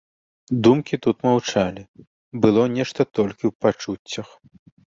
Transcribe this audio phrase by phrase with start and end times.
[0.67, 1.81] Думкі тут маўчалі,
[2.47, 4.27] было нешта толькі ў пачуццях.